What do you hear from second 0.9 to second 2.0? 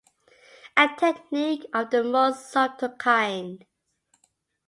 technique of